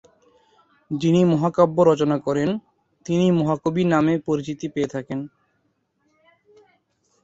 [0.91, 2.49] যিনি মহাকাব্য রচনা করেন,
[3.05, 5.19] তিনি মহাকবি নামে পরিচিতি পেয়ে থাকেন।